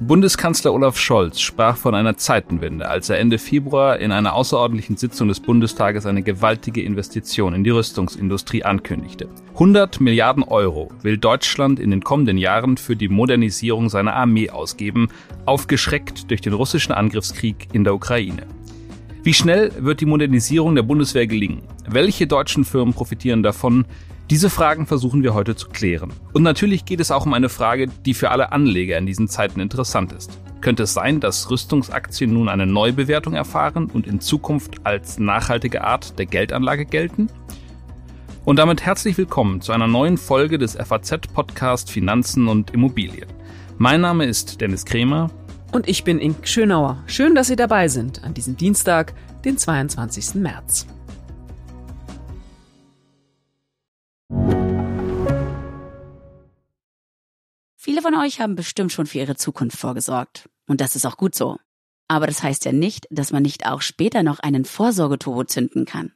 [0.00, 5.28] Bundeskanzler Olaf Scholz sprach von einer Zeitenwende, als er Ende Februar in einer außerordentlichen Sitzung
[5.28, 9.28] des Bundestages eine gewaltige Investition in die Rüstungsindustrie ankündigte.
[9.52, 15.08] 100 Milliarden Euro will Deutschland in den kommenden Jahren für die Modernisierung seiner Armee ausgeben,
[15.44, 18.46] aufgeschreckt durch den russischen Angriffskrieg in der Ukraine.
[19.24, 21.62] Wie schnell wird die Modernisierung der Bundeswehr gelingen?
[21.86, 23.84] Welche deutschen Firmen profitieren davon?
[24.30, 26.12] Diese Fragen versuchen wir heute zu klären.
[26.34, 29.58] Und natürlich geht es auch um eine Frage, die für alle Anleger in diesen Zeiten
[29.58, 30.38] interessant ist.
[30.60, 36.18] Könnte es sein, dass Rüstungsaktien nun eine Neubewertung erfahren und in Zukunft als nachhaltige Art
[36.18, 37.28] der Geldanlage gelten?
[38.44, 43.28] Und damit herzlich willkommen zu einer neuen Folge des FAZ-Podcast Finanzen und Immobilien.
[43.78, 45.30] Mein Name ist Dennis Kremer.
[45.72, 47.02] Und ich bin Ink Schönauer.
[47.06, 49.14] Schön, dass Sie dabei sind an diesem Dienstag,
[49.46, 50.34] den 22.
[50.34, 50.86] März.
[57.98, 60.48] Viele von euch haben bestimmt schon für ihre Zukunft vorgesorgt.
[60.68, 61.58] Und das ist auch gut so.
[62.06, 66.12] Aber das heißt ja nicht, dass man nicht auch später noch einen Vorsorgeturbo zünden kann.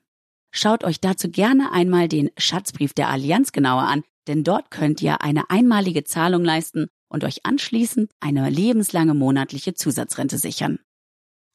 [0.53, 5.23] Schaut euch dazu gerne einmal den Schatzbrief der Allianz genauer an, denn dort könnt ihr
[5.23, 10.79] eine einmalige Zahlung leisten und euch anschließend eine lebenslange monatliche Zusatzrente sichern.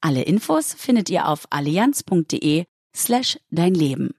[0.02, 4.13] Alle Infos findet ihr auf allianz.de slash dein Leben.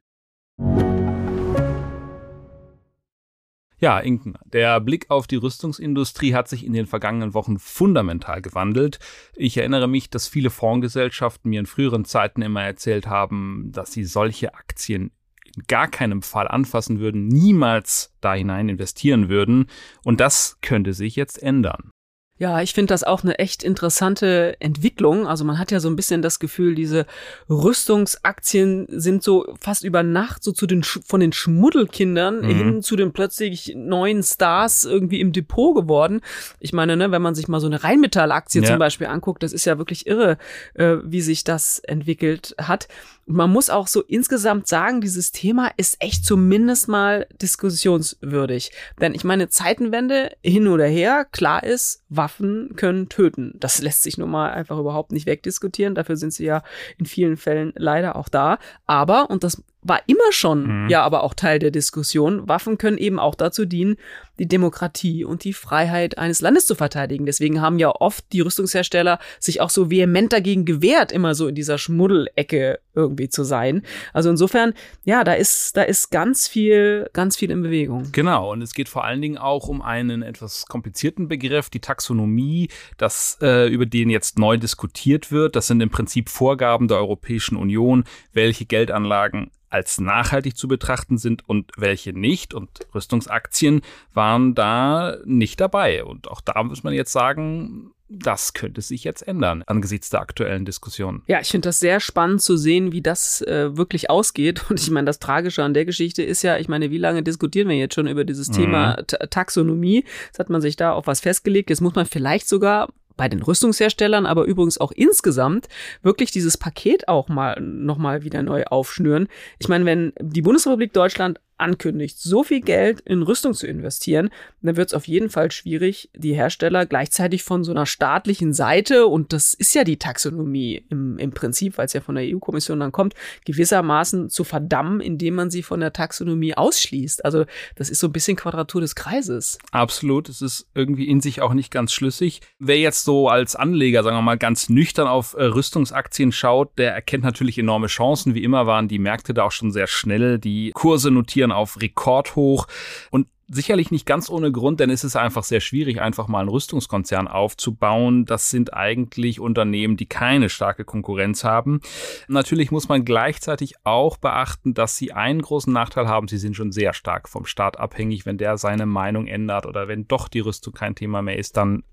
[3.81, 8.99] Ja, Inken, der Blick auf die Rüstungsindustrie hat sich in den vergangenen Wochen fundamental gewandelt.
[9.37, 14.03] Ich erinnere mich, dass viele Fondsgesellschaften mir in früheren Zeiten immer erzählt haben, dass sie
[14.03, 15.13] solche Aktien
[15.55, 19.67] in gar keinem Fall anfassen würden, niemals da hinein investieren würden.
[20.05, 21.91] Und das könnte sich jetzt ändern.
[22.39, 25.27] Ja, ich finde das auch eine echt interessante Entwicklung.
[25.27, 27.05] Also man hat ja so ein bisschen das Gefühl, diese
[27.51, 32.47] Rüstungsaktien sind so fast über Nacht so zu den von den Schmuddelkindern mhm.
[32.47, 36.21] hin zu den plötzlich neuen Stars irgendwie im Depot geworden.
[36.61, 38.69] Ich meine, ne, wenn man sich mal so eine Rheinmetall-Aktie ja.
[38.69, 40.39] zum Beispiel anguckt, das ist ja wirklich irre,
[40.75, 42.87] äh, wie sich das entwickelt hat.
[43.31, 48.73] Man muss auch so insgesamt sagen, dieses Thema ist echt zumindest mal diskussionswürdig.
[49.01, 53.53] Denn ich meine, Zeitenwende hin oder her, klar ist, Waffen können töten.
[53.61, 55.95] Das lässt sich nun mal einfach überhaupt nicht wegdiskutieren.
[55.95, 56.63] Dafür sind sie ja
[56.97, 58.59] in vielen Fällen leider auch da.
[58.87, 60.89] Aber, und das war immer schon mhm.
[60.89, 62.49] ja aber auch Teil der Diskussion.
[62.49, 63.97] Waffen können eben auch dazu dienen,
[64.39, 67.27] die Demokratie und die Freiheit eines Landes zu verteidigen.
[67.27, 71.55] Deswegen haben ja oft die Rüstungshersteller sich auch so vehement dagegen gewehrt, immer so in
[71.55, 73.83] dieser Schmuddelecke irgendwie zu sein.
[74.13, 78.11] Also insofern, ja, da ist, da ist ganz viel, ganz viel in Bewegung.
[78.13, 78.53] Genau.
[78.53, 83.39] Und es geht vor allen Dingen auch um einen etwas komplizierten Begriff, die Taxonomie, das,
[83.41, 85.57] äh, über den jetzt neu diskutiert wird.
[85.57, 91.49] Das sind im Prinzip Vorgaben der Europäischen Union, welche Geldanlagen als nachhaltig zu betrachten sind
[91.49, 92.55] und welche nicht.
[92.55, 96.05] Und Rüstungsaktien waren da nicht dabei.
[96.05, 100.65] Und auch da muss man jetzt sagen, das könnte sich jetzt ändern angesichts der aktuellen
[100.65, 101.23] Diskussion.
[101.27, 104.65] Ja, ich finde das sehr spannend zu sehen, wie das äh, wirklich ausgeht.
[104.71, 107.69] Und ich meine, das Tragische an der Geschichte ist ja, ich meine, wie lange diskutieren
[107.69, 108.55] wir jetzt schon über dieses mhm.
[108.55, 110.05] Thema Taxonomie?
[110.27, 111.71] Jetzt hat man sich da auf was festgelegt.
[111.71, 115.69] Jetzt muss man vielleicht sogar bei den Rüstungsherstellern, aber übrigens auch insgesamt
[116.03, 119.29] wirklich dieses Paket auch mal nochmal wieder neu aufschnüren.
[119.59, 124.31] Ich meine, wenn die Bundesrepublik Deutschland ankündigt, so viel Geld in Rüstung zu investieren,
[124.63, 129.07] dann wird es auf jeden Fall schwierig, die Hersteller gleichzeitig von so einer staatlichen Seite,
[129.07, 132.81] und das ist ja die Taxonomie im, im Prinzip, weil es ja von der EU-Kommission
[132.81, 133.15] dann kommt,
[133.45, 137.25] gewissermaßen zu verdammen, indem man sie von der Taxonomie ausschließt.
[137.25, 137.45] Also
[137.77, 139.59] das ist so ein bisschen Quadratur des Kreises.
[139.73, 142.41] Absolut, es ist irgendwie in sich auch nicht ganz schlüssig.
[142.59, 146.95] Wer jetzt so als Anleger, sagen wir mal, ganz nüchtern auf äh, Rüstungsaktien schaut, der
[146.95, 148.35] erkennt natürlich enorme Chancen.
[148.35, 150.39] Wie immer waren die Märkte da auch schon sehr schnell.
[150.39, 152.67] Die Kurse notieren Aktien auf Rekordhoch
[153.11, 156.51] und sicherlich nicht ganz ohne Grund, denn es ist einfach sehr schwierig, einfach mal einen
[156.51, 158.27] Rüstungskonzern aufzubauen.
[158.27, 161.81] Das sind eigentlich Unternehmen, die keine starke Konkurrenz haben.
[162.29, 166.29] Natürlich muss man gleichzeitig auch beachten, dass sie einen großen Nachteil haben.
[166.29, 168.27] Sie sind schon sehr stark vom Staat abhängig.
[168.27, 171.85] Wenn der seine Meinung ändert oder wenn doch die Rüstung kein Thema mehr ist, dann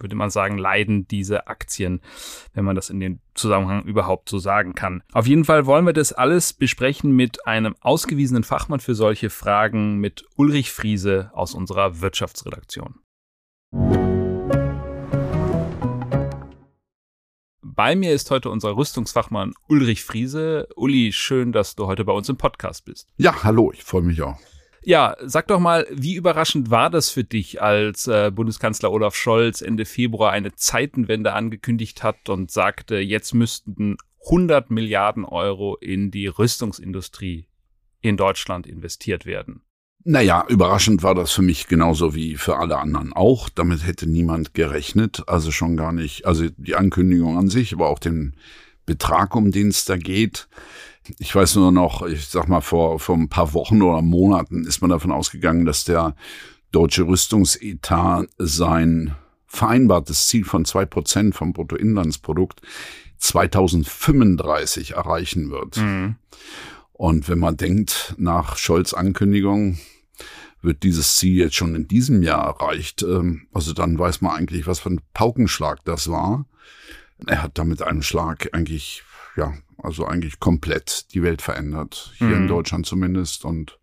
[0.00, 2.00] würde man sagen, leiden diese Aktien,
[2.54, 5.02] wenn man das in dem Zusammenhang überhaupt so sagen kann.
[5.12, 9.98] Auf jeden Fall wollen wir das alles besprechen mit einem ausgewiesenen Fachmann für solche Fragen,
[9.98, 13.00] mit Ulrich Friese aus unserer Wirtschaftsredaktion.
[17.80, 20.68] Bei mir ist heute unser Rüstungsfachmann Ulrich Friese.
[20.76, 23.08] Uli, schön, dass du heute bei uns im Podcast bist.
[23.16, 24.38] Ja, hallo, ich freue mich auch.
[24.82, 29.60] Ja, sag doch mal, wie überraschend war das für dich, als äh, Bundeskanzler Olaf Scholz
[29.60, 36.26] Ende Februar eine Zeitenwende angekündigt hat und sagte, jetzt müssten 100 Milliarden Euro in die
[36.26, 37.46] Rüstungsindustrie
[38.00, 39.62] in Deutschland investiert werden?
[40.02, 43.50] Naja, überraschend war das für mich genauso wie für alle anderen auch.
[43.50, 45.24] Damit hätte niemand gerechnet.
[45.26, 48.34] Also schon gar nicht, also die Ankündigung an sich, aber auch den
[48.86, 50.48] Betrag, um den es da geht.
[51.18, 54.80] Ich weiß nur noch, ich sag mal, vor, vor ein paar Wochen oder Monaten ist
[54.80, 56.14] man davon ausgegangen, dass der
[56.72, 59.14] deutsche Rüstungsetat sein
[59.46, 62.60] vereinbartes Ziel von zwei Prozent vom Bruttoinlandsprodukt
[63.18, 65.78] 2035 erreichen wird.
[65.78, 66.16] Mhm.
[66.92, 69.78] Und wenn man denkt, nach Scholz Ankündigung
[70.62, 74.66] wird dieses Ziel jetzt schon in diesem Jahr erreicht, ähm, also dann weiß man eigentlich,
[74.66, 76.44] was für ein Paukenschlag das war.
[77.26, 79.02] Er hat damit einen Schlag eigentlich,
[79.36, 82.12] ja, also eigentlich komplett die Welt verändert.
[82.16, 82.42] Hier mhm.
[82.42, 83.78] in Deutschland zumindest und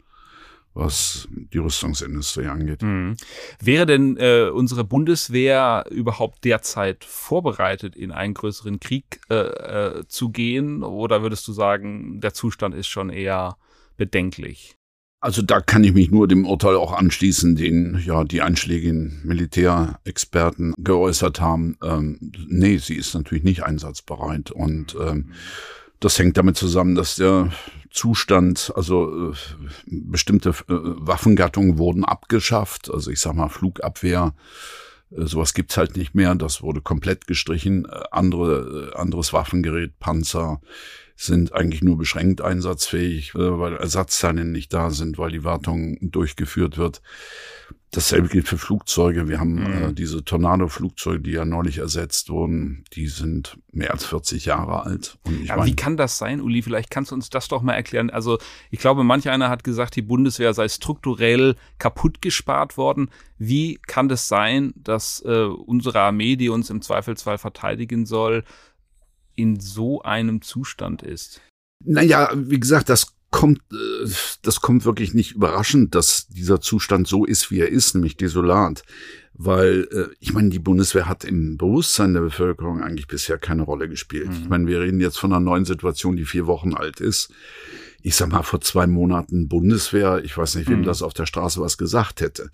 [0.78, 2.84] was die Rüstungsindustrie angeht.
[2.84, 3.18] Mhm.
[3.60, 10.30] Wäre denn äh, unsere Bundeswehr überhaupt derzeit vorbereitet, in einen größeren Krieg äh, äh, zu
[10.30, 10.84] gehen?
[10.84, 13.58] Oder würdest du sagen, der Zustand ist schon eher
[13.98, 14.78] bedenklich?
[15.20, 20.76] Also da kann ich mich nur dem Urteil auch anschließen, den ja die einschlägigen Militärexperten
[20.78, 21.78] geäußert haben.
[21.84, 25.32] Ähm, nee, sie ist natürlich nicht einsatzbereit und ähm,
[26.00, 27.52] das hängt damit zusammen, dass der
[27.90, 29.36] Zustand, also äh,
[29.88, 32.92] bestimmte äh, Waffengattungen wurden abgeschafft.
[32.92, 34.36] Also ich sag mal Flugabwehr,
[35.10, 36.36] äh, sowas gibt's halt nicht mehr.
[36.36, 37.86] Das wurde komplett gestrichen.
[37.86, 40.62] Äh, andere, äh, anderes Waffengerät, Panzer
[41.18, 46.78] sind eigentlich nur beschränkt einsatzfähig, äh, weil Ersatzteile nicht da sind, weil die Wartung durchgeführt
[46.78, 47.02] wird.
[47.92, 49.30] Dasselbe gilt für Flugzeuge.
[49.30, 49.90] Wir haben mhm.
[49.90, 55.18] äh, diese Tornado-Flugzeuge, die ja neulich ersetzt wurden, die sind mehr als 40 Jahre alt.
[55.46, 56.62] ja, mein, wie kann das sein, Uli?
[56.62, 58.10] Vielleicht kannst du uns das doch mal erklären.
[58.10, 58.40] Also
[58.72, 63.10] ich glaube, manch einer hat gesagt, die Bundeswehr sei strukturell kaputt gespart worden.
[63.38, 68.44] Wie kann das sein, dass äh, unsere Armee, die uns im Zweifelsfall verteidigen soll,
[69.38, 71.40] in so einem Zustand ist?
[71.86, 74.10] Naja, wie gesagt, das kommt, äh,
[74.42, 78.84] das kommt wirklich nicht überraschend, dass dieser Zustand so ist, wie er ist, nämlich desolat.
[79.34, 83.88] Weil, äh, ich meine, die Bundeswehr hat im Bewusstsein der Bevölkerung eigentlich bisher keine Rolle
[83.88, 84.30] gespielt.
[84.30, 84.38] Mhm.
[84.42, 87.32] Ich meine, wir reden jetzt von einer neuen Situation, die vier Wochen alt ist.
[88.02, 90.86] Ich sag mal, vor zwei Monaten Bundeswehr, ich weiß nicht, wem mhm.
[90.86, 92.50] das auf der Straße was gesagt hätte.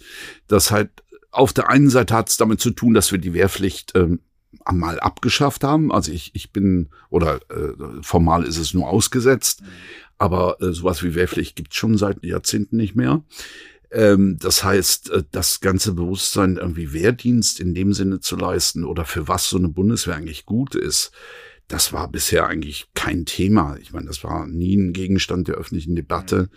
[0.47, 0.89] Das halt,
[1.31, 4.19] auf der einen Seite hat es damit zu tun, dass wir die Wehrpflicht ähm,
[4.65, 5.91] einmal abgeschafft haben.
[5.91, 9.61] Also ich, ich bin, oder äh, formal ist es nur ausgesetzt.
[9.61, 9.67] Mhm
[10.23, 13.23] aber äh, sowas wie Wehrpflicht gibt schon seit Jahrzehnten nicht mehr.
[13.91, 19.03] Ähm, das heißt, äh, das ganze Bewusstsein, irgendwie Wehrdienst in dem Sinne zu leisten oder
[19.03, 21.11] für was so eine Bundeswehr eigentlich gut ist,
[21.67, 23.77] das war bisher eigentlich kein Thema.
[23.81, 26.49] Ich meine, das war nie ein Gegenstand der öffentlichen Debatte.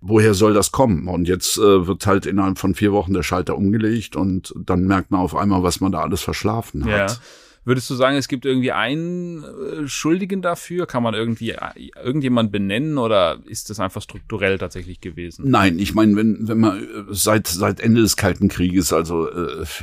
[0.00, 1.08] Woher soll das kommen?
[1.08, 5.10] Und jetzt äh, wird halt innerhalb von vier Wochen der Schalter umgelegt und dann merkt
[5.10, 7.10] man auf einmal, was man da alles verschlafen hat.
[7.10, 7.16] Ja.
[7.62, 10.86] Würdest du sagen, es gibt irgendwie einen äh, Schuldigen dafür?
[10.86, 15.50] Kann man irgendwie äh, irgendjemand benennen oder ist das einfach strukturell tatsächlich gewesen?
[15.50, 19.28] Nein, ich meine, wenn, wenn man äh, seit, seit Ende des Kalten Krieges, also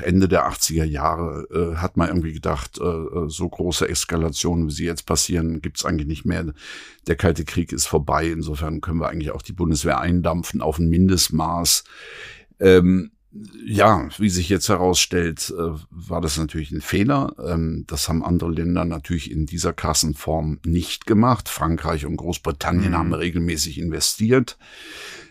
[0.01, 1.47] Ende der 80er Jahre,
[1.77, 6.53] hat man irgendwie gedacht, so große Eskalationen, wie sie jetzt passieren, gibt's eigentlich nicht mehr.
[7.07, 8.27] Der Kalte Krieg ist vorbei.
[8.27, 11.83] Insofern können wir eigentlich auch die Bundeswehr eindampfen auf ein Mindestmaß.
[12.59, 13.12] Ähm,
[13.65, 17.33] ja, wie sich jetzt herausstellt, äh, war das natürlich ein Fehler.
[17.45, 21.50] Ähm, das haben andere Länder natürlich in dieser Kassenform nicht gemacht.
[21.50, 22.97] Frankreich und Großbritannien mhm.
[22.97, 24.57] haben regelmäßig investiert.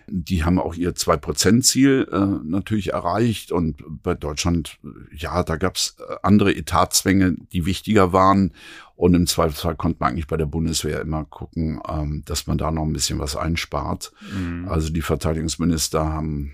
[0.08, 3.50] Die haben auch ihr 2%-Ziel äh, natürlich erreicht.
[3.50, 4.78] Und bei Deutschland,
[5.12, 8.52] ja, da gab's äh, andere Etatzwänge, die wichtiger waren.
[8.94, 12.70] Und im Zweifelsfall konnte man eigentlich bei der Bundeswehr immer gucken, ähm, dass man da
[12.70, 14.12] noch ein bisschen was einspart.
[14.32, 14.68] Mhm.
[14.68, 16.52] Also die Verteidigungsminister haben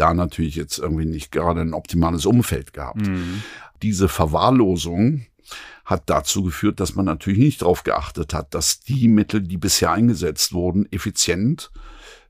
[0.00, 3.06] da natürlich jetzt irgendwie nicht gerade ein optimales Umfeld gehabt.
[3.06, 3.42] Mhm.
[3.82, 5.26] Diese Verwahrlosung
[5.84, 9.90] hat dazu geführt, dass man natürlich nicht darauf geachtet hat, dass die Mittel, die bisher
[9.90, 11.70] eingesetzt wurden, effizient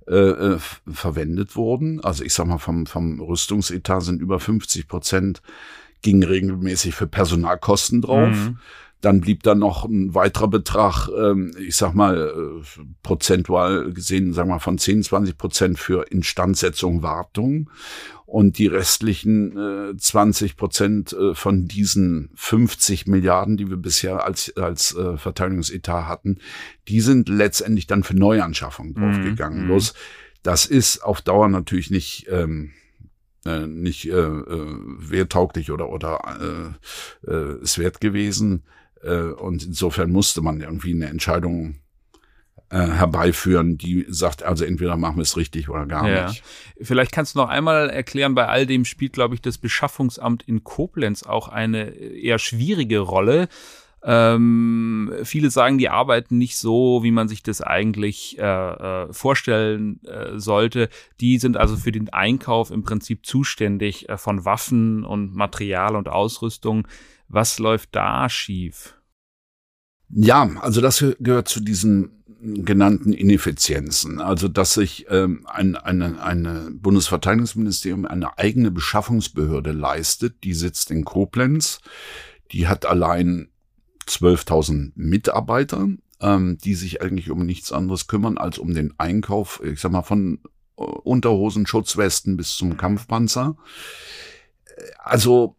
[0.08, 0.58] äh, äh
[0.90, 2.02] verwendet wurden.
[2.02, 5.42] Also ich sag mal, vom, vom Rüstungsetat sind über 50 Prozent
[6.02, 8.34] ging regelmäßig für Personalkosten drauf.
[8.34, 8.58] Mhm.
[9.00, 14.50] Dann blieb da noch ein weiterer Betrag, ähm, ich sag mal, äh, prozentual gesehen, sagen
[14.50, 17.70] wir von 10, 20 Prozent für Instandsetzung, Wartung.
[18.26, 19.56] Und die restlichen
[19.92, 26.06] äh, 20 Prozent äh, von diesen 50 Milliarden, die wir bisher als, als äh, Verteidigungsetat
[26.06, 26.38] hatten,
[26.86, 29.62] die sind letztendlich dann für Neuanschaffungen mhm, draufgegangen.
[29.62, 29.66] Mhm.
[29.66, 29.94] Bloß
[30.42, 32.72] das ist auf Dauer natürlich nicht ähm,
[33.44, 36.76] äh, nicht äh, äh, werttauglich oder oder
[37.26, 38.64] äh, äh, es wert gewesen.
[39.02, 41.80] Äh, und insofern musste man irgendwie eine Entscheidung
[42.70, 46.28] äh, herbeiführen, die sagt, also entweder machen wir es richtig oder gar ja.
[46.28, 46.44] nicht.
[46.80, 50.62] Vielleicht kannst du noch einmal erklären, bei all dem spielt, glaube ich, das Beschaffungsamt in
[50.62, 53.48] Koblenz auch eine eher schwierige Rolle.
[54.02, 60.02] Ähm, viele sagen, die arbeiten nicht so, wie man sich das eigentlich äh, äh, vorstellen
[60.04, 60.88] äh, sollte.
[61.20, 66.08] Die sind also für den Einkauf im Prinzip zuständig äh, von Waffen und Material und
[66.08, 66.86] Ausrüstung.
[67.32, 68.96] Was läuft da schief?
[70.08, 74.20] Ja, also das gehört zu diesen genannten Ineffizienzen.
[74.20, 81.04] Also dass sich ähm, ein eine, eine Bundesverteidigungsministerium eine eigene Beschaffungsbehörde leistet, die sitzt in
[81.04, 81.80] Koblenz,
[82.50, 83.48] die hat allein
[84.08, 85.86] 12.000 Mitarbeiter,
[86.20, 90.02] ähm, die sich eigentlich um nichts anderes kümmern als um den Einkauf, ich sag mal,
[90.02, 90.40] von
[90.76, 93.56] äh, Unterhosen, Schutzwesten bis zum Kampfpanzer.
[94.98, 95.56] Also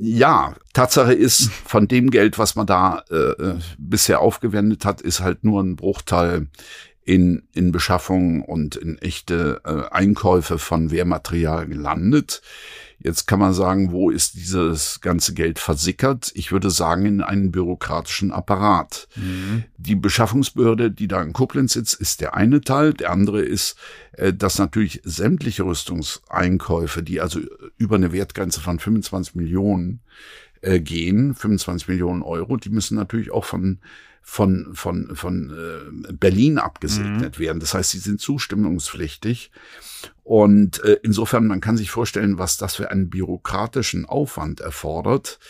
[0.00, 5.20] ja, Tatsache ist, von dem Geld, was man da äh, äh, bisher aufgewendet hat, ist
[5.20, 6.46] halt nur ein Bruchteil
[7.04, 12.40] in, in Beschaffung und in echte äh, Einkäufe von Wehrmaterial gelandet.
[13.02, 16.32] Jetzt kann man sagen, wo ist dieses ganze Geld versickert?
[16.34, 19.08] Ich würde sagen, in einen bürokratischen Apparat.
[19.16, 19.64] Mhm.
[19.78, 22.92] Die Beschaffungsbehörde, die da in Koblenz sitzt, ist der eine Teil.
[22.92, 23.76] Der andere ist,
[24.12, 27.40] äh, dass natürlich sämtliche Rüstungseinkäufe, die also
[27.78, 30.00] über eine Wertgrenze von 25 Millionen
[30.60, 33.78] äh, gehen, 25 Millionen Euro, die müssen natürlich auch von
[34.22, 37.42] von, von, von äh, Berlin abgesegnet mhm.
[37.42, 37.60] werden.
[37.60, 39.50] Das heißt, sie sind zustimmungspflichtig.
[40.22, 45.40] Und äh, insofern, man kann sich vorstellen, was das für einen bürokratischen Aufwand erfordert.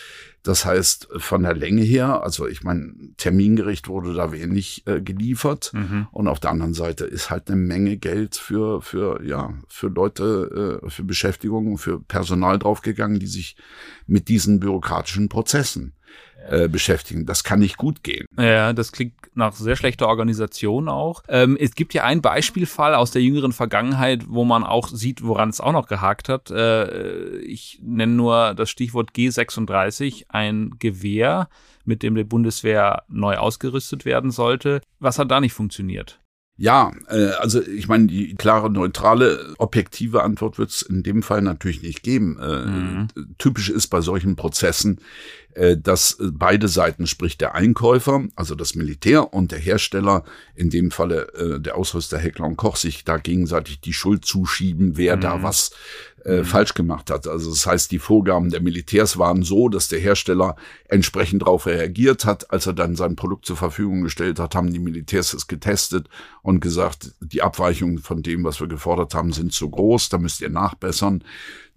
[0.42, 5.72] Das heißt, von der Länge her, also ich meine, termingerecht wurde da wenig äh, geliefert.
[5.74, 6.06] Mhm.
[6.12, 10.80] Und auf der anderen Seite ist halt eine Menge Geld für, für, ja, für Leute,
[10.82, 13.56] äh, für Beschäftigung, für Personal draufgegangen, die sich
[14.06, 15.92] mit diesen bürokratischen Prozessen
[16.48, 17.26] äh, beschäftigen.
[17.26, 18.26] Das kann nicht gut gehen.
[18.38, 21.22] Ja, das klingt nach sehr schlechter Organisation auch.
[21.28, 25.50] Ähm, es gibt ja einen Beispielfall aus der jüngeren Vergangenheit, wo man auch sieht, woran
[25.50, 26.50] es auch noch gehakt hat.
[26.50, 31.48] Äh, ich nenne nur das Stichwort G36, ein Gewehr,
[31.84, 34.80] mit dem die Bundeswehr neu ausgerüstet werden sollte.
[34.98, 36.20] Was hat da nicht funktioniert?
[36.60, 41.40] Ja, äh, also ich meine, die klare, neutrale, objektive Antwort wird es in dem Fall
[41.40, 42.38] natürlich nicht geben.
[42.38, 43.08] Äh, mhm.
[43.38, 45.00] Typisch ist bei solchen Prozessen,
[45.54, 50.22] äh, dass beide Seiten, sprich der Einkäufer, also das Militär und der Hersteller,
[50.54, 54.98] in dem Falle äh, der Ausrüster Heckler und Koch, sich da gegenseitig die Schuld zuschieben,
[54.98, 55.20] wer mhm.
[55.22, 55.70] da was
[56.24, 56.44] äh, mhm.
[56.44, 57.26] falsch gemacht hat.
[57.26, 60.56] Also das heißt, die Vorgaben der Militärs waren so, dass der Hersteller
[60.88, 62.50] entsprechend darauf reagiert hat.
[62.50, 66.08] Als er dann sein Produkt zur Verfügung gestellt hat, haben die Militärs es getestet
[66.42, 70.40] und gesagt, die Abweichungen von dem, was wir gefordert haben, sind zu groß, da müsst
[70.40, 71.24] ihr nachbessern.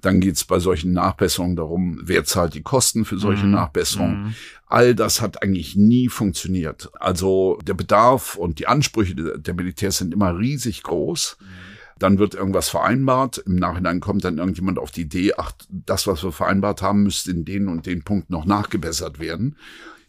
[0.02, 3.52] Dann geht's bei solchen Nachbesserungen darum, wer zahlt die Kosten für solche mhm.
[3.52, 4.24] Nachbesserungen.
[4.24, 4.36] Mhm.
[4.66, 6.90] All das hat eigentlich nie funktioniert.
[7.00, 11.38] Also der Bedarf und die Ansprüche der Militärs sind immer riesig groß.
[11.40, 13.38] Mhm dann wird irgendwas vereinbart.
[13.40, 17.32] Im Nachhinein kommt dann irgendjemand auf die Idee, ach, das, was wir vereinbart haben, müsste
[17.32, 19.56] in den und den Punkt noch nachgebessert werden.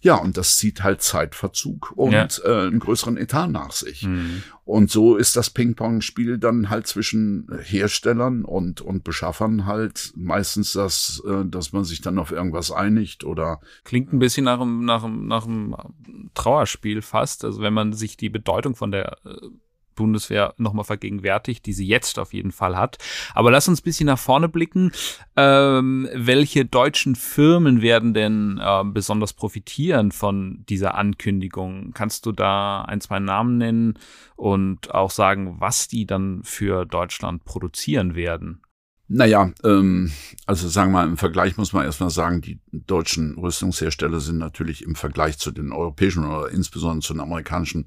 [0.05, 2.29] Ja, und das zieht halt Zeitverzug und ja.
[2.45, 4.03] äh, einen größeren Etat nach sich.
[4.03, 4.43] Mhm.
[4.67, 11.23] Und so ist das Ping-Pong-Spiel dann halt zwischen Herstellern und, und Beschaffern halt meistens das,
[11.27, 13.61] äh, dass man sich dann auf irgendwas einigt oder.
[13.85, 15.75] Klingt ein bisschen nach einem, nach einem, nach einem
[16.35, 17.43] Trauerspiel fast.
[17.43, 19.39] Also wenn man sich die Bedeutung von der äh,
[19.95, 22.99] Bundeswehr nochmal vergegenwärtigt, die sie jetzt auf jeden Fall hat.
[23.35, 24.93] Aber lass uns ein bisschen nach vorne blicken.
[25.37, 31.93] Ähm, welche deutschen Firmen werden denn äh, besonders profitieren von dieser Ankündigung?
[31.95, 33.99] Kannst du da ein, zwei Namen nennen
[34.37, 38.61] und auch sagen, was die dann für Deutschland produzieren werden?
[39.07, 40.11] Naja, ähm,
[40.47, 44.83] also sagen wir mal, im Vergleich muss man erstmal sagen, die deutschen Rüstungshersteller sind natürlich
[44.83, 47.85] im Vergleich zu den europäischen oder insbesondere zu den amerikanischen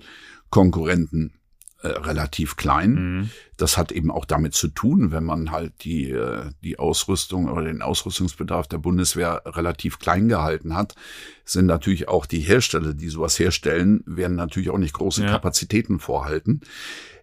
[0.52, 1.34] Konkurrenten
[1.82, 2.92] äh, relativ klein.
[2.94, 3.30] Mhm.
[3.56, 7.66] Das hat eben auch damit zu tun, wenn man halt die, äh, die Ausrüstung oder
[7.66, 10.96] den Ausrüstungsbedarf der Bundeswehr relativ klein gehalten hat,
[11.46, 15.30] sind natürlich auch die Hersteller, die sowas herstellen, werden natürlich auch nicht große ja.
[15.30, 16.62] Kapazitäten vorhalten.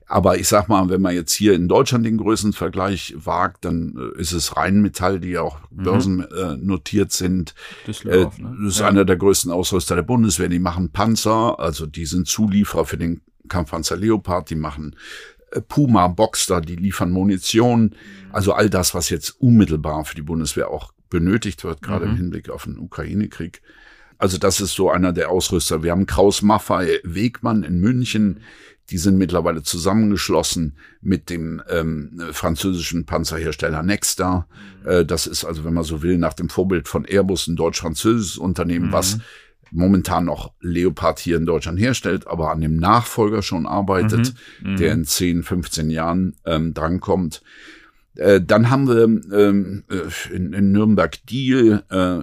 [0.06, 4.20] Aber ich sag mal, wenn man jetzt hier in Deutschland den Größenvergleich wagt, dann äh,
[4.20, 5.82] ist es Rheinmetall, die auch mhm.
[5.82, 7.54] börsennotiert äh, sind.
[7.86, 8.56] Düsseldorf, ne?
[8.62, 8.88] Das ist ja.
[8.88, 10.48] einer der größten Ausrüster der Bundeswehr.
[10.48, 14.96] Die machen Panzer, also die sind Zulieferer für den Kampfpanzer Leopard, die machen
[15.50, 17.94] äh, Puma, Boxster, die liefern Munition.
[18.32, 22.10] Also all das, was jetzt unmittelbar für die Bundeswehr auch benötigt wird, gerade mhm.
[22.10, 23.62] im Hinblick auf den Ukraine-Krieg.
[24.18, 25.82] Also das ist so einer der Ausrüster.
[25.82, 28.40] Wir haben Kraus Maffei Wegmann in München.
[28.90, 34.46] Die sind mittlerweile zusammengeschlossen mit dem ähm, französischen Panzerhersteller Nexter.
[34.82, 34.88] Mhm.
[34.90, 38.36] Äh, das ist also, wenn man so will, nach dem Vorbild von Airbus ein deutsch-französisches
[38.36, 38.92] Unternehmen, mhm.
[38.92, 39.18] was
[39.74, 44.76] momentan noch Leopard hier in Deutschland herstellt, aber an dem Nachfolger schon arbeitet, mhm, mhm.
[44.76, 47.42] der in 10, 15 Jahren ähm, drankommt.
[48.16, 52.22] Äh, dann haben wir ähm, äh, in, in Nürnberg Deal, äh, äh,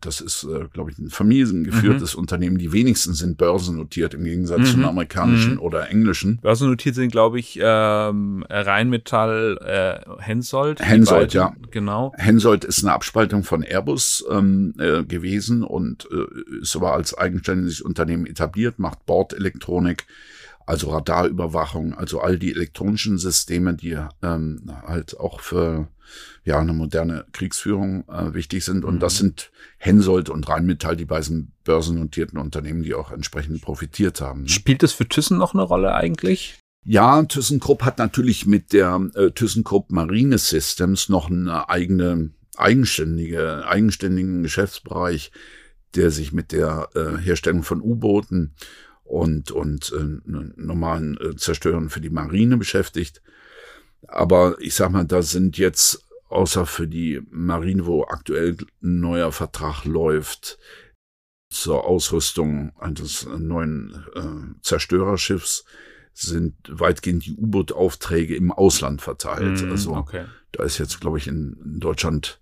[0.00, 2.20] das ist, äh, glaube ich, ein familiengeführtes mhm.
[2.20, 2.58] Unternehmen.
[2.58, 4.66] Die wenigsten sind börsennotiert im Gegensatz mhm.
[4.66, 5.60] zum amerikanischen mhm.
[5.60, 6.38] oder englischen.
[6.40, 10.80] Börsennotiert sind, glaube ich, ähm, Rheinmetall, äh, Hensoldt.
[10.80, 11.54] Hensoldt, ja.
[11.72, 12.12] Genau.
[12.16, 17.80] Hensoldt ist eine Abspaltung von Airbus ähm, äh, gewesen und äh, ist aber als eigenständiges
[17.80, 20.04] Unternehmen etabliert, macht Bordelektronik
[20.66, 25.88] also Radarüberwachung, also all die elektronischen Systeme, die ähm, halt auch für
[26.44, 28.84] ja eine moderne Kriegsführung äh, wichtig sind.
[28.84, 29.00] Und mhm.
[29.00, 34.42] das sind Hensoldt und Rheinmetall, die beiden börsennotierten Unternehmen, die auch entsprechend profitiert haben.
[34.42, 34.48] Ne?
[34.48, 36.58] Spielt das für Thyssen noch eine Rolle eigentlich?
[36.86, 44.42] Ja, ThyssenKrupp hat natürlich mit der äh, ThyssenKrupp Marine Systems noch eine eigene, eigenständige, eigenständigen
[44.42, 45.32] Geschäftsbereich,
[45.94, 48.54] der sich mit der äh, Herstellung von U-Booten
[49.04, 50.20] und, und äh,
[50.56, 53.22] normalen äh, Zerstören für die Marine beschäftigt.
[54.08, 59.30] Aber ich sag mal, da sind jetzt, außer für die Marine, wo aktuell ein neuer
[59.32, 60.58] Vertrag läuft,
[61.50, 65.64] zur Ausrüstung eines neuen äh, Zerstörerschiffs,
[66.12, 69.62] sind weitgehend die U-Boot-Aufträge im Ausland verteilt.
[69.64, 70.26] Mm, also okay.
[70.52, 72.40] da ist jetzt, glaube ich, in, in Deutschland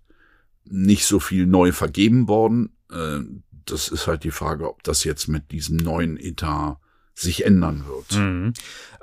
[0.64, 2.76] nicht so viel neu vergeben worden.
[2.90, 3.20] Äh,
[3.66, 6.78] das ist halt die Frage, ob das jetzt mit diesem neuen Etat
[7.14, 8.18] sich ändern wird.
[8.18, 8.52] Mhm.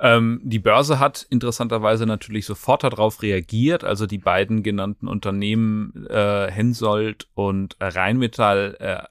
[0.00, 3.84] Ähm, die Börse hat interessanterweise natürlich sofort darauf reagiert.
[3.84, 9.02] Also die beiden genannten Unternehmen äh, Hensoldt und Rheinmetall, äh,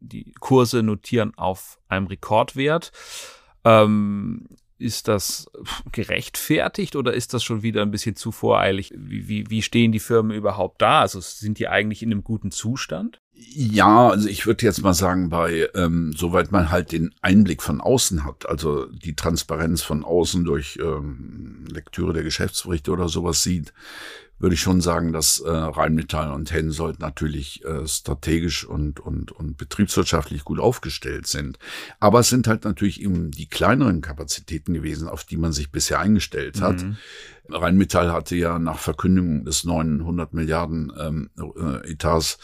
[0.00, 2.92] die Kurse notieren auf einem Rekordwert.
[3.64, 4.46] Ähm,
[4.78, 5.50] ist das
[5.92, 8.92] gerechtfertigt oder ist das schon wieder ein bisschen zu voreilig?
[8.96, 11.00] Wie, wie, wie stehen die Firmen überhaupt da?
[11.00, 13.20] Also sind die eigentlich in einem guten Zustand?
[13.36, 17.80] Ja, also ich würde jetzt mal sagen, bei ähm, soweit man halt den Einblick von
[17.80, 23.72] außen hat, also die Transparenz von außen durch ähm, Lektüre der Geschäftsberichte oder sowas sieht,
[24.38, 29.56] würde ich schon sagen, dass äh, Rheinmetall und Hensoldt natürlich äh, strategisch und, und, und
[29.56, 31.58] betriebswirtschaftlich gut aufgestellt sind.
[32.00, 36.00] Aber es sind halt natürlich eben die kleineren Kapazitäten gewesen, auf die man sich bisher
[36.00, 36.82] eingestellt hat.
[36.82, 36.96] Mhm.
[37.48, 42.38] Rheinmetall hatte ja nach Verkündung des 900 Milliarden ähm, äh, Etats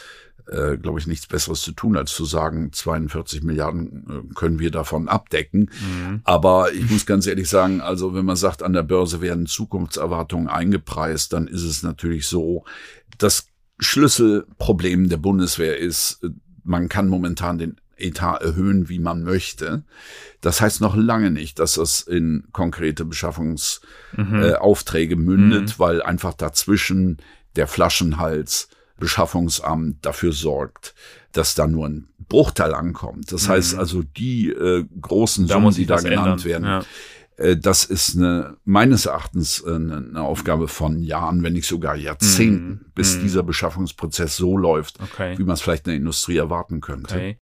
[0.50, 4.70] äh, glaube ich, nichts Besseres zu tun, als zu sagen, 42 Milliarden äh, können wir
[4.70, 5.70] davon abdecken.
[5.70, 6.20] Mhm.
[6.24, 10.48] Aber ich muss ganz ehrlich sagen, also wenn man sagt, an der Börse werden Zukunftserwartungen
[10.48, 12.64] eingepreist, dann ist es natürlich so,
[13.18, 13.46] das
[13.78, 16.20] Schlüsselproblem der Bundeswehr ist,
[16.64, 19.84] man kann momentan den Etat erhöhen, wie man möchte.
[20.40, 25.22] Das heißt noch lange nicht, dass das in konkrete Beschaffungsaufträge mhm.
[25.22, 25.78] äh, mündet, mhm.
[25.78, 27.18] weil einfach dazwischen
[27.56, 28.68] der Flaschenhals
[29.00, 30.94] Beschaffungsamt dafür sorgt,
[31.32, 33.32] dass da nur ein Bruchteil ankommt.
[33.32, 33.52] Das mhm.
[33.52, 36.44] heißt also, die äh, großen da Summen, die da genannt ändern.
[36.44, 37.44] werden, ja.
[37.44, 42.68] äh, das ist eine, meines Erachtens äh, eine, Aufgabe von Jahren, wenn nicht sogar Jahrzehnten,
[42.68, 42.92] mhm.
[42.94, 43.22] bis mhm.
[43.22, 45.36] dieser Beschaffungsprozess so läuft, okay.
[45.38, 47.14] wie man es vielleicht in der Industrie erwarten könnte.
[47.14, 47.38] Okay.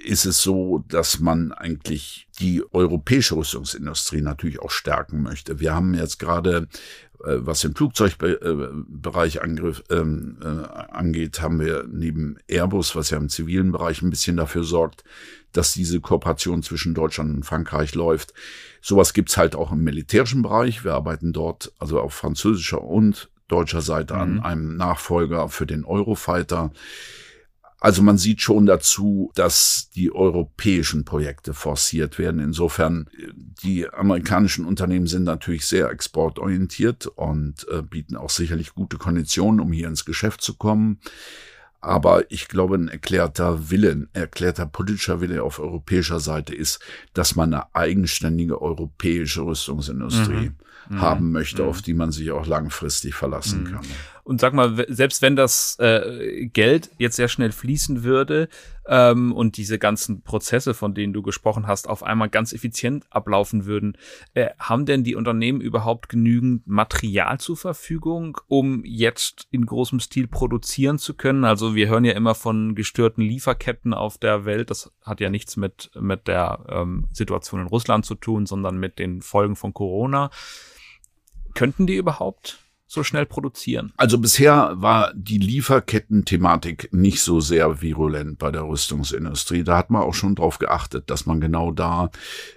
[0.04, 5.60] ist es so, dass man eigentlich die europäische Rüstungsindustrie natürlich auch stärken möchte.
[5.60, 6.68] Wir haben jetzt gerade
[7.20, 13.72] was den Flugzeugbereich Angriff, ähm, äh, angeht, haben wir neben Airbus, was ja im zivilen
[13.72, 15.04] Bereich ein bisschen dafür sorgt,
[15.52, 18.34] dass diese Kooperation zwischen Deutschland und Frankreich läuft.
[18.82, 20.84] Sowas gibt's halt auch im militärischen Bereich.
[20.84, 24.20] Wir arbeiten dort also auf französischer und deutscher Seite mhm.
[24.20, 26.72] an einem Nachfolger für den Eurofighter.
[27.80, 32.40] Also man sieht schon dazu, dass die europäischen Projekte forciert werden.
[32.40, 33.08] Insofern,
[33.64, 39.72] die amerikanischen Unternehmen sind natürlich sehr exportorientiert und äh, bieten auch sicherlich gute Konditionen, um
[39.72, 41.00] hier ins Geschäft zu kommen.
[41.80, 46.80] Aber ich glaube, ein erklärter Wille, ein erklärter politischer Wille auf europäischer Seite ist,
[47.14, 50.52] dass man eine eigenständige europäische Rüstungsindustrie
[50.90, 51.02] mhm.
[51.02, 51.70] haben möchte, mhm.
[51.70, 53.72] auf die man sich auch langfristig verlassen mhm.
[53.72, 53.86] kann.
[54.28, 58.50] Und sag mal, selbst wenn das äh, Geld jetzt sehr schnell fließen würde
[58.86, 63.66] ähm, und diese ganzen Prozesse, von denen du gesprochen hast, auf einmal ganz effizient ablaufen
[63.66, 63.98] würden,
[64.34, 70.28] äh, haben denn die Unternehmen überhaupt genügend Material zur Verfügung, um jetzt in großem Stil
[70.28, 71.46] produzieren zu können?
[71.46, 74.70] Also wir hören ja immer von gestörten Lieferketten auf der Welt.
[74.70, 79.00] Das hat ja nichts mit, mit der ähm, Situation in Russland zu tun, sondern mit
[79.00, 80.32] den Folgen von Corona.
[81.54, 83.92] Könnten die überhaupt so schnell produzieren?
[83.98, 89.64] Also bisher war die Lieferketten-Thematik nicht so sehr virulent bei der Rüstungsindustrie.
[89.64, 92.10] Da hat man auch schon drauf geachtet, dass man genau da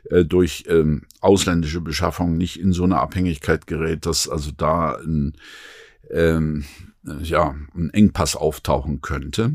[0.08, 5.34] äh, durch ähm, ausländische Beschaffung nicht in so eine Abhängigkeit gerät, dass also da ein,
[6.10, 6.64] ähm,
[7.22, 9.52] ja, ein Engpass auftauchen könnte.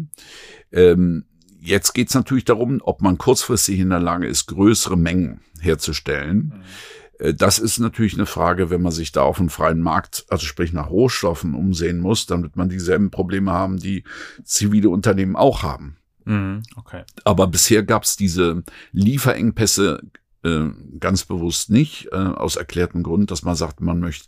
[0.74, 1.24] Ähm,
[1.62, 6.54] jetzt geht es natürlich darum, ob man kurzfristig in der Lage ist, größere Mengen herzustellen.
[6.54, 10.26] Mhm äh, das ist natürlich eine Frage, wenn man sich da auf dem freien Markt,
[10.30, 14.04] also sprich nach Rohstoffen umsehen muss, dann wird man dieselben Probleme haben, die
[14.44, 15.98] zivile Unternehmen auch haben.
[16.26, 17.04] Mhm, okay.
[17.24, 20.02] Aber bisher gab es diese Lieferengpässe
[20.44, 20.66] äh,
[21.00, 24.28] ganz bewusst nicht, äh, aus erklärtem Grund, dass man sagt, man möchte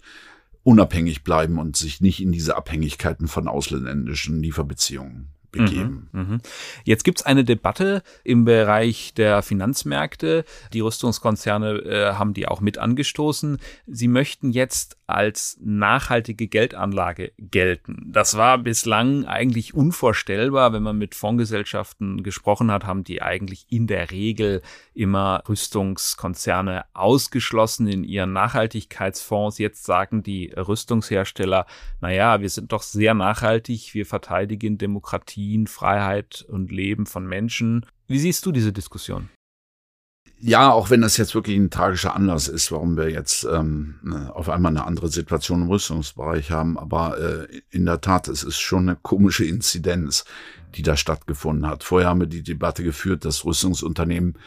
[0.63, 6.10] unabhängig bleiben und sich nicht in diese Abhängigkeiten von ausländischen Lieferbeziehungen begeben.
[6.12, 6.38] Mhm, mh.
[6.84, 10.46] Jetzt gibt's eine Debatte im Bereich der Finanzmärkte.
[10.74, 13.58] Die Rüstungskonzerne äh, haben die auch mit angestoßen.
[13.88, 18.10] Sie möchten jetzt als nachhaltige Geldanlage gelten.
[18.12, 20.74] Das war bislang eigentlich unvorstellbar.
[20.74, 24.62] Wenn man mit Fondsgesellschaften gesprochen hat, haben die eigentlich in der Regel
[24.93, 29.60] immer Rüstungskonzerne ausgeschlossen in ihren Nachhaltigkeitsfonds.
[29.60, 31.65] Jetzt sagen die Rüstungshersteller,
[32.02, 34.78] naja, wir sind doch sehr nachhaltig, wir verteidigen
[35.48, 37.86] Demokratien, Freiheit und Leben von Menschen.
[38.08, 39.30] Wie siehst du diese Diskussion?
[40.40, 44.32] ja, auch wenn das jetzt wirklich ein tragischer Anlass ist, warum wir jetzt ähm, ne,
[44.36, 48.60] auf einmal eine andere Situation im Rüstungsbereich haben, aber äh, in der Tat, es ist
[48.60, 50.26] schon eine komische Inzidenz,
[50.76, 51.84] die da stattgefunden hat.
[51.84, 54.38] Vorher haben wir die Debatte geführt, dass Rüstungsunternehmen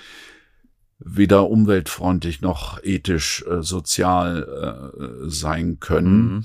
[1.01, 6.35] weder umweltfreundlich noch ethisch äh, sozial äh, sein können.
[6.35, 6.45] Mhm.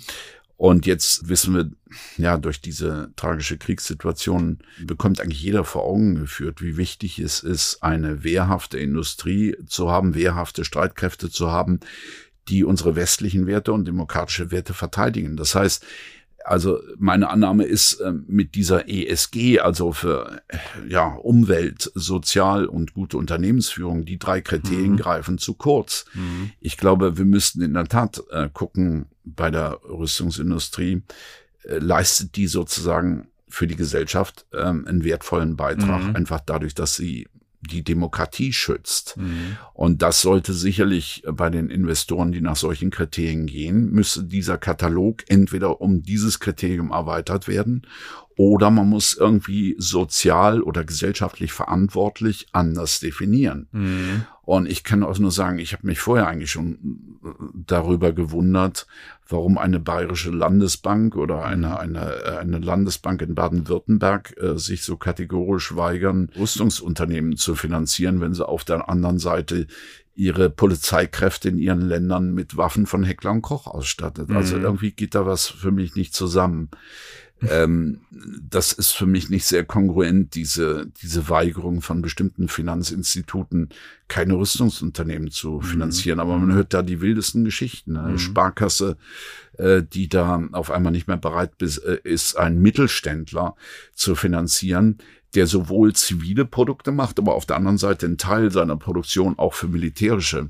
[0.58, 1.72] Und jetzt wissen wir,
[2.18, 7.84] ja, durch diese tragische Kriegssituation bekommt eigentlich jeder vor Augen geführt, wie wichtig es ist,
[7.84, 11.82] eine wehrhafte Industrie zu haben, wehrhafte Streitkräfte zu haben,
[12.48, 15.36] die unsere westlichen Werte und demokratische Werte verteidigen.
[15.36, 15.86] Das heißt,
[16.46, 20.42] also meine Annahme ist äh, mit dieser ESG, also für
[20.88, 24.98] ja Umwelt, Sozial und gute Unternehmensführung, die drei Kriterien mhm.
[24.98, 26.06] greifen zu kurz.
[26.14, 26.52] Mhm.
[26.60, 31.02] Ich glaube, wir müssten in der Tat äh, gucken bei der Rüstungsindustrie,
[31.64, 36.16] äh, leistet die sozusagen für die Gesellschaft ähm, einen wertvollen Beitrag, mhm.
[36.16, 37.28] einfach dadurch, dass sie
[37.68, 39.18] die Demokratie schützt.
[39.18, 39.58] Mhm.
[39.74, 45.24] Und das sollte sicherlich bei den Investoren, die nach solchen Kriterien gehen, müsste dieser Katalog
[45.28, 47.86] entweder um dieses Kriterium erweitert werden
[48.38, 53.68] oder man muss irgendwie sozial oder gesellschaftlich verantwortlich anders definieren.
[53.72, 54.26] Mhm.
[54.42, 56.78] Und ich kann auch nur sagen, ich habe mich vorher eigentlich schon
[57.54, 58.88] darüber gewundert,
[59.28, 65.76] warum eine bayerische Landesbank oder eine, eine, eine Landesbank in Baden-Württemberg äh, sich so kategorisch
[65.76, 69.66] weigern, Rüstungsunternehmen zu finanzieren, wenn sie auf der anderen Seite
[70.14, 74.30] ihre Polizeikräfte in ihren Ländern mit Waffen von Heckler und Koch ausstattet.
[74.32, 74.64] Also mhm.
[74.64, 76.70] irgendwie geht da was für mich nicht zusammen
[77.50, 78.02] ähm,
[78.50, 83.70] das ist für mich nicht sehr kongruent, diese, diese Weigerung von bestimmten Finanzinstituten,
[84.08, 85.62] keine Rüstungsunternehmen zu mhm.
[85.62, 86.18] finanzieren.
[86.18, 86.22] Mhm.
[86.22, 87.98] Aber man hört da die wildesten Geschichten.
[87.98, 88.20] Eine mhm.
[88.20, 88.98] Sparkasse,
[89.58, 93.56] äh, die da auf einmal nicht mehr bereit bis, äh, ist, einen Mittelständler
[93.94, 94.98] zu finanzieren,
[95.36, 99.54] der sowohl zivile Produkte macht, aber auf der anderen Seite einen Teil seiner Produktion auch
[99.54, 100.50] für militärische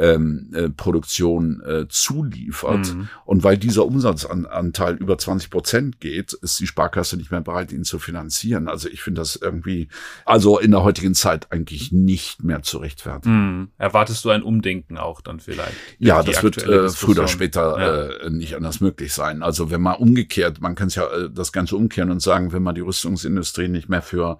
[0.00, 2.94] ähm, äh, Produktion äh, zuliefert.
[2.94, 3.08] Mhm.
[3.26, 7.84] Und weil dieser Umsatzanteil über 20 Prozent geht, ist die Sparkasse nicht mehr bereit, ihn
[7.84, 8.68] zu finanzieren.
[8.68, 9.88] Also ich finde das irgendwie,
[10.24, 13.58] also in der heutigen Zeit eigentlich nicht mehr zu rechtfertigen.
[13.58, 13.68] Mhm.
[13.76, 15.74] Erwartest du ein Umdenken auch dann vielleicht?
[15.98, 18.26] Ja, das wird äh, früher oder später ja.
[18.26, 19.42] äh, nicht anders möglich sein.
[19.42, 22.62] Also wenn man umgekehrt, man kann es ja äh, das Ganze umkehren und sagen, wenn
[22.62, 24.38] man die Rüstungsindustrie nicht mehr für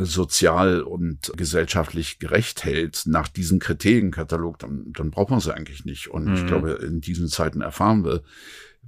[0.00, 6.08] sozial und gesellschaftlich gerecht hält nach diesem Kriterienkatalog, dann, dann braucht man sie eigentlich nicht.
[6.08, 6.34] Und mhm.
[6.34, 8.22] ich glaube, in diesen Zeiten erfahren wir,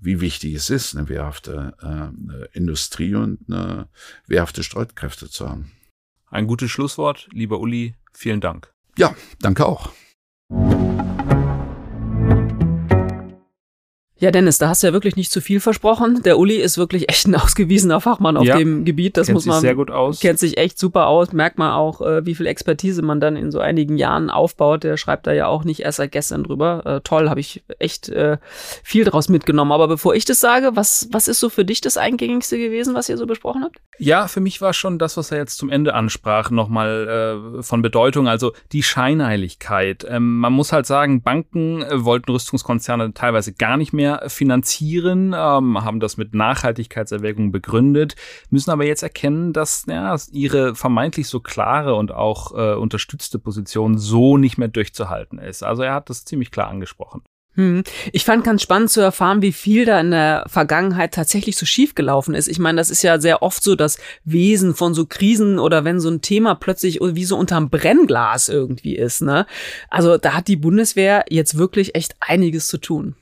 [0.01, 3.89] wie wichtig es ist, eine wehrhafte äh, Industrie und eine
[4.27, 5.73] wehrhafte Streitkräfte zu haben.
[6.31, 7.95] Ein gutes Schlusswort, lieber Uli.
[8.13, 8.73] Vielen Dank.
[8.99, 9.93] Ja, danke auch.
[14.27, 16.21] Ja, Dennis, da hast du ja wirklich nicht zu viel versprochen.
[16.25, 19.17] Der Uli ist wirklich echt ein ausgewiesener Fachmann auf ja, dem Gebiet.
[19.17, 19.61] Das kennt muss man.
[19.61, 20.19] Sich sehr gut aus.
[20.19, 21.33] Kennt sich echt super aus.
[21.33, 24.83] Merkt man auch, äh, wie viel Expertise man dann in so einigen Jahren aufbaut.
[24.83, 26.83] Der schreibt da ja auch nicht erst seit gestern drüber.
[26.85, 28.39] Äh, toll, habe ich echt äh,
[28.83, 29.71] viel draus mitgenommen.
[29.71, 33.09] Aber bevor ich das sage, was, was ist so für dich das Eingängigste gewesen, was
[33.09, 33.77] ihr so besprochen habt?
[33.97, 37.81] Ja, für mich war schon das, was er jetzt zum Ende ansprach, nochmal äh, von
[37.81, 38.27] Bedeutung.
[38.27, 40.05] Also die Scheinheiligkeit.
[40.09, 45.85] Ähm, man muss halt sagen, Banken äh, wollten Rüstungskonzerne teilweise gar nicht mehr finanzieren, ähm,
[45.85, 48.17] haben das mit Nachhaltigkeitserwägungen begründet,
[48.51, 53.99] müssen aber jetzt erkennen, dass ja, ihre vermeintlich so klare und auch äh, unterstützte Position
[53.99, 55.63] so nicht mehr durchzuhalten ist.
[55.63, 57.23] Also er hat das ziemlich klar angesprochen.
[57.57, 57.85] Hm.
[58.13, 61.95] Ich fand ganz spannend zu erfahren, wie viel da in der Vergangenheit tatsächlich so schief
[61.95, 62.49] gelaufen ist.
[62.49, 65.99] Ich meine, das ist ja sehr oft so das Wesen von so Krisen oder wenn
[65.99, 69.23] so ein Thema plötzlich wie so unterm Brennglas irgendwie ist.
[69.23, 69.47] Ne?
[69.89, 73.17] Also da hat die Bundeswehr jetzt wirklich echt einiges zu tun.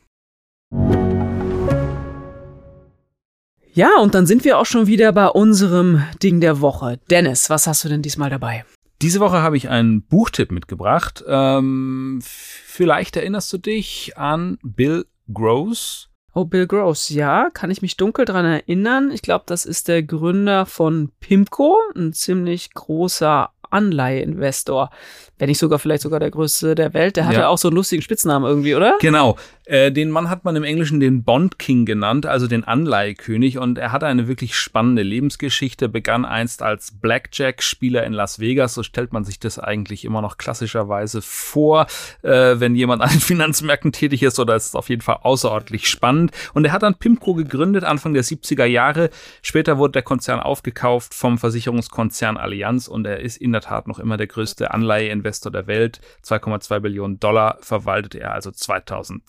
[3.76, 7.00] Ja, und dann sind wir auch schon wieder bei unserem Ding der Woche.
[7.10, 8.64] Dennis, was hast du denn diesmal dabei?
[9.02, 11.24] Diese Woche habe ich einen Buchtipp mitgebracht.
[11.26, 16.08] Ähm, vielleicht erinnerst du dich an Bill Gross.
[16.34, 19.10] Oh, Bill Gross, ja, kann ich mich dunkel dran erinnern.
[19.10, 24.90] Ich glaube, das ist der Gründer von Pimco, ein ziemlich großer Anleiheinvestor
[25.38, 27.16] wenn nicht sogar vielleicht sogar der größte der Welt.
[27.16, 27.48] Der hatte ja.
[27.48, 28.96] auch so einen lustigen Spitznamen irgendwie, oder?
[29.00, 29.37] Genau.
[29.66, 33.59] Äh, den Mann hat man im Englischen den Bond King genannt, also den Anleihekönig.
[33.59, 38.74] Und er hatte eine wirklich spannende Lebensgeschichte, begann einst als Blackjack-Spieler in Las Vegas.
[38.74, 41.87] So stellt man sich das eigentlich immer noch klassischerweise vor,
[42.22, 44.38] äh, wenn jemand an den Finanzmärkten tätig ist.
[44.38, 46.31] Oder es ist auf jeden Fall außerordentlich spannend.
[46.55, 49.11] Und er hat dann Pimco gegründet, Anfang der 70er Jahre.
[49.42, 53.98] Später wurde der Konzern aufgekauft vom Versicherungskonzern Allianz und er ist in der Tat noch
[53.98, 56.00] immer der größte Anleiheinvestor Investor der Welt.
[56.24, 59.29] 2,2 Billionen Dollar verwaltet er also 2200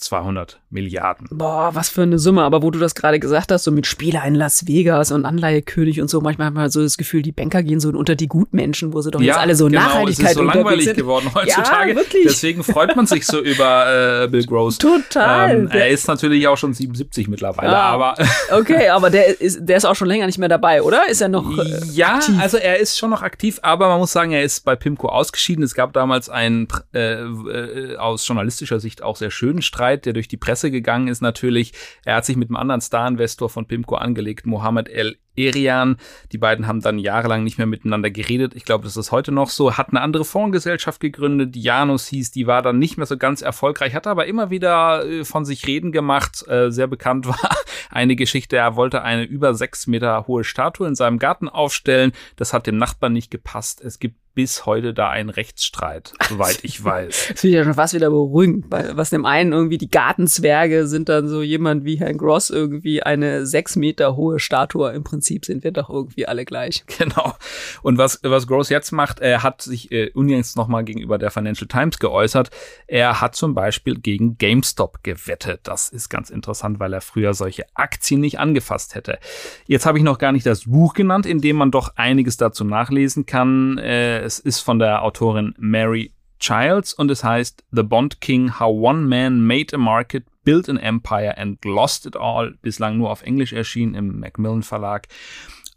[0.69, 1.27] Milliarden.
[1.31, 2.43] Boah, was für eine Summe.
[2.43, 6.01] Aber wo du das gerade gesagt hast, so mit Spieler in Las Vegas und Anleihekönig
[6.01, 8.93] und so, manchmal hat man so das Gefühl, die Banker gehen so unter die Gutmenschen,
[8.93, 10.97] wo sie doch ja, jetzt alle so genau, Nachhaltigkeit es ist so langweilig sind.
[10.97, 11.91] geworden heutzutage.
[11.91, 12.23] Ja, wirklich.
[12.25, 14.77] Deswegen freut man sich so über äh, Bill Gross.
[14.77, 15.51] Total.
[15.51, 18.15] Ähm, er ist natürlich auch schon 77 mittlerweile, ah, aber
[18.51, 21.07] okay, aber der ist, der ist auch schon länger nicht mehr dabei, oder?
[21.09, 21.57] Ist er noch?
[21.57, 22.35] Äh, ja, aktiv?
[22.39, 25.63] also er ist schon noch aktiv, aber man muss sagen, er ist bei Pimco ausgeschieden.
[25.63, 30.13] Es gab gab damals einen äh, äh, aus journalistischer Sicht auch sehr schönen Streit, der
[30.15, 31.73] durch die Presse gegangen ist natürlich.
[32.03, 35.97] Er hat sich mit einem anderen Star-Investor von Pimco angelegt, Mohammed El Erian.
[36.31, 38.55] Die beiden haben dann jahrelang nicht mehr miteinander geredet.
[38.55, 39.77] Ich glaube, das ist heute noch so.
[39.77, 42.31] Hat eine andere Fondsgesellschaft gegründet, die Janus hieß.
[42.31, 45.67] Die war dann nicht mehr so ganz erfolgreich, hat aber immer wieder äh, von sich
[45.67, 46.47] reden gemacht.
[46.47, 47.55] Äh, sehr bekannt war
[47.89, 48.57] eine Geschichte.
[48.57, 52.13] Er wollte eine über sechs Meter hohe Statue in seinem Garten aufstellen.
[52.35, 53.81] Das hat dem Nachbarn nicht gepasst.
[53.81, 57.29] Es gibt bis heute da einen Rechtsstreit, soweit ich weiß.
[57.35, 60.87] Das finde ich ja schon fast wieder beruhigend, weil was dem einen irgendwie die Gartenzwerge
[60.87, 64.91] sind dann so jemand wie Herrn Gross irgendwie eine sechs Meter hohe Statue.
[64.91, 66.83] Im Prinzip sind wir doch irgendwie alle gleich.
[66.97, 67.35] Genau.
[67.81, 71.67] Und was, was Gross jetzt macht, er hat sich äh, unlängst nochmal gegenüber der Financial
[71.67, 72.49] Times geäußert.
[72.87, 75.61] Er hat zum Beispiel gegen GameStop gewettet.
[75.63, 79.19] Das ist ganz interessant, weil er früher solche Aktien nicht angefasst hätte.
[79.67, 82.63] Jetzt habe ich noch gar nicht das Buch genannt, in dem man doch einiges dazu
[82.63, 83.77] nachlesen kann.
[83.77, 88.75] Äh, es ist von der Autorin Mary Childs und es heißt The Bond King, How
[88.75, 92.57] One Man Made a Market, Built an Empire and Lost It All.
[92.61, 95.07] Bislang nur auf Englisch erschienen im Macmillan Verlag.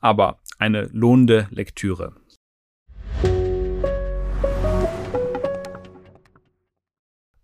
[0.00, 2.14] Aber eine lohnende Lektüre.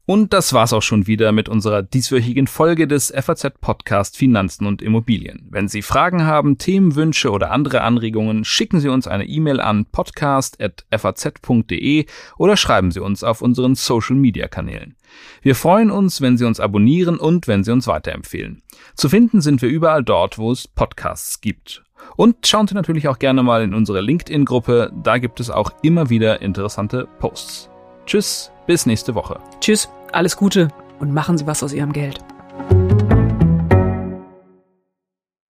[0.06, 4.82] Und das war's auch schon wieder mit unserer dieswöchigen Folge des FAZ Podcast Finanzen und
[4.82, 5.46] Immobilien.
[5.48, 12.04] Wenn Sie Fragen haben, Themenwünsche oder andere Anregungen, schicken Sie uns eine E-Mail an podcast.faz.de
[12.36, 14.94] oder schreiben Sie uns auf unseren Social Media Kanälen.
[15.40, 18.60] Wir freuen uns, wenn Sie uns abonnieren und wenn Sie uns weiterempfehlen.
[18.94, 21.82] Zu finden sind wir überall dort, wo es Podcasts gibt.
[22.16, 26.10] Und schauen Sie natürlich auch gerne mal in unsere LinkedIn-Gruppe, da gibt es auch immer
[26.10, 27.70] wieder interessante Posts.
[28.06, 29.38] Tschüss, bis nächste Woche.
[29.60, 30.68] Tschüss, alles Gute
[31.00, 32.18] und machen Sie was aus Ihrem Geld.